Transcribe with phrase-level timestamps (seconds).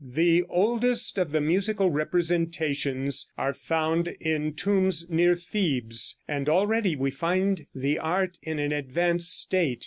[0.03, 7.11] The oldest of the musical representations are found in tombs near Thebes, and already we
[7.11, 9.79] find the art in an advanced state.